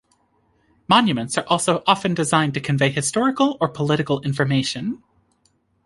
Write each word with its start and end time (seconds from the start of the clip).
Monuments 0.87 1.37
are 1.37 1.45
also 1.45 1.83
often 1.85 2.15
designed 2.15 2.55
to 2.55 2.59
convey 2.59 2.89
historical 2.89 3.55
or 3.61 3.67
political 3.69 4.19
information. 4.21 5.03